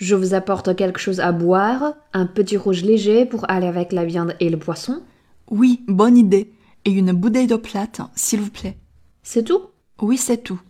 [0.00, 4.04] Je vous apporte quelque chose à boire, un petit rouge léger pour aller avec la
[4.04, 5.02] viande et le poisson.
[5.48, 6.52] Oui, bonne idée.
[6.84, 8.78] Et une bouteille d'eau plate, s'il vous plaît.
[9.22, 9.70] C'est tout
[10.00, 10.60] Oui, c'est tout.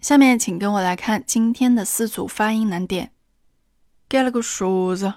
[0.00, 3.10] 下面请跟我来看今天的四组发音难点。
[4.08, 5.14] Quelque chose,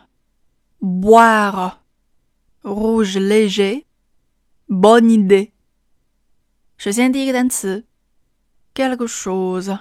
[0.82, 1.80] boire,
[2.64, 3.84] rouge léger,
[4.68, 5.52] bonne idée。
[6.78, 7.86] 首先第一个单词，
[8.74, 9.78] quelque chose，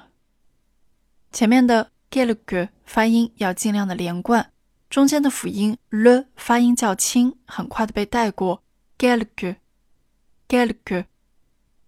[1.31, 4.51] 前面的 quelque 发音要尽量的连贯。
[4.89, 8.61] 中间的辅音 l 发音较轻，很快的被带过。
[8.97, 11.05] quelque，quelque，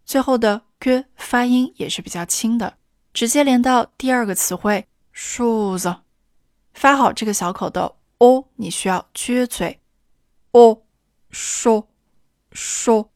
[0.06, 2.78] 最后的 g 发音也是比较轻的，
[3.14, 5.98] 直接连到第二个词汇 shoes。
[6.74, 9.82] 发好这个小口的 o，你需要撅嘴。
[10.52, 10.86] o
[11.32, 11.88] sho
[12.54, 13.10] sho，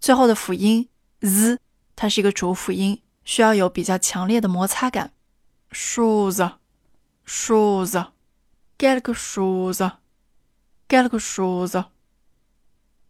[0.00, 0.88] 最后的辅音
[1.20, 1.58] z，
[1.94, 5.12] 它是一个浊辅音，需要有比较强烈的摩擦感。
[5.72, 6.52] Shoes
[7.26, 8.06] shoes。
[8.78, 11.84] quelque chose，quelque chose，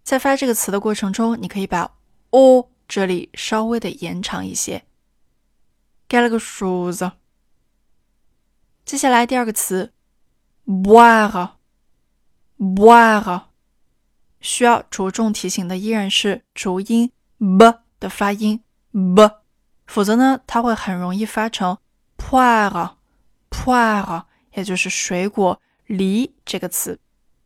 [0.03, 1.97] 在发这个词的过程中，你可以把
[2.29, 4.85] o 这里稍微的延长一些。
[6.11, 7.13] quelque chose。
[8.85, 9.95] 接下来第二个词
[10.67, 13.45] ，boire，boire，
[14.41, 19.41] 需要着重提醒的依然是浊音 b 的发音 b，
[19.87, 21.79] 否则呢，它会很容易发成
[22.33, 24.25] poire，poire。
[24.53, 27.01] 也就是水果梨这个词，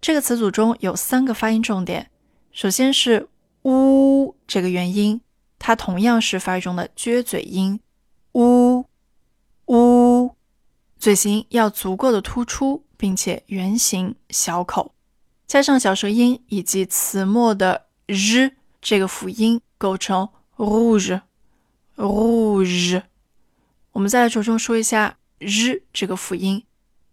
[0.00, 2.10] 这个词组中有三个发音重点。
[2.52, 3.28] 首先是
[3.62, 5.20] u 这个元音，
[5.58, 7.80] 它同样是发育中的撅嘴音
[8.32, 8.84] ，u
[9.66, 10.36] u，
[10.98, 14.94] 嘴型要足够的突出，并且圆形小口，
[15.48, 21.20] 加上小舌音以及词末的 r 这个辅音，构成 rouge
[21.96, 23.02] rouge。
[23.90, 25.18] 我们再来着重说一下。
[25.42, 26.64] 日这个辅音，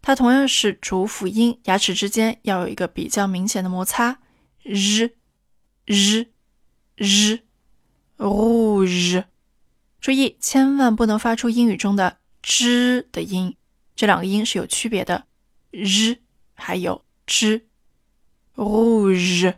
[0.01, 4.19] 它同样是浊辅音，牙齿之间要有一个比较明显的摩擦。
[4.63, 5.11] 日
[5.85, 6.27] 日
[6.95, 7.39] 日
[8.17, 9.23] ，rouge，
[9.99, 13.55] 注意千万不能发出英语中的 z 的音，
[13.95, 15.25] 这两个音是有区别的。
[15.71, 16.17] 日
[16.53, 19.55] 还有 zh，rouge。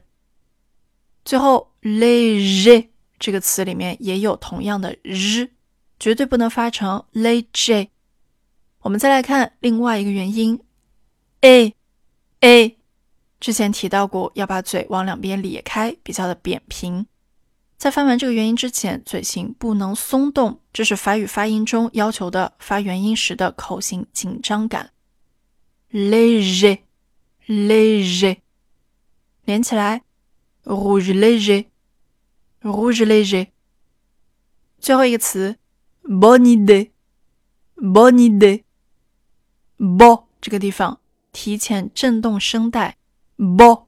[1.23, 2.87] 最后，léger
[3.19, 5.49] 这个词里面也有同样的日，
[5.99, 7.89] 绝对不能发成 léger。
[8.81, 10.59] 我们再来看另外一个元音
[11.41, 11.75] ，a
[12.39, 12.77] a，
[13.39, 17.05] 之前提到过，要把嘴往两边咧开，比较的扁平。
[17.77, 24.91] 在发完这个元音之前，嘴型不能松动，这是法语发音中要求的发元音时的口型紧张感。
[25.89, 26.79] l e g e
[27.45, 28.37] l e g e
[29.45, 30.01] 连起来
[30.63, 31.65] ，rouge l e g e
[32.61, 33.47] r o u g e l e g e。
[34.79, 35.57] 最后一个词
[36.03, 36.89] ，bonne idée
[37.75, 38.63] bonne idée。
[39.81, 40.99] Bo 这个地方
[41.31, 42.97] 提前震动声带
[43.37, 43.87] ，bo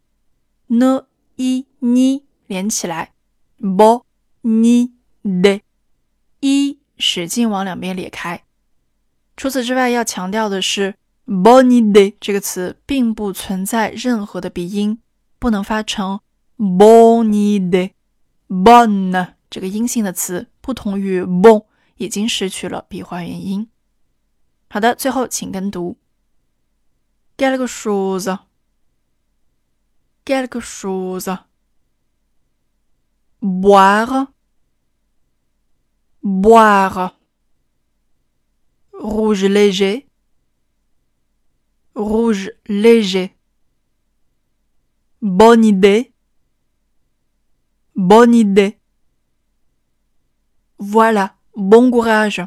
[0.68, 1.06] n
[1.36, 3.14] i ni 连起来
[3.60, 4.04] ，bo
[4.42, 4.92] ni
[5.24, 5.62] de
[6.40, 8.44] i 使劲往两边裂开。
[9.38, 10.96] 除此之外，要强调的是
[11.28, 15.00] ，bonne de 这个词并不存在任何的鼻音，
[15.38, 16.20] 不能发成
[16.58, 17.92] bonne de
[18.48, 21.66] bonne 这个阴性的词，不同于 bon
[21.98, 23.68] 已经失去了闭化元音。
[24.73, 25.97] 好的，最后请跟读。
[27.37, 28.39] quelque chose,
[30.25, 31.39] quelque chose.
[33.41, 34.29] Boire,
[36.23, 37.15] boire.
[39.01, 40.09] Rouge léger,
[41.95, 43.37] rouge léger.
[45.23, 46.13] Bonne idée,
[47.95, 48.81] bonne idée.
[50.79, 52.45] Voilà, bon courage.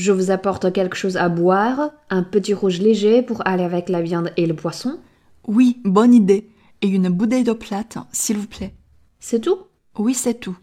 [0.00, 4.00] Je vous apporte quelque chose à boire, un petit rouge léger pour aller avec la
[4.00, 4.98] viande et le poisson.
[5.46, 6.48] Oui, bonne idée.
[6.80, 8.72] Et une bouteille d'eau plate, s'il vous plaît.
[9.18, 9.58] C'est tout?
[9.98, 10.56] Oui, c'est tout.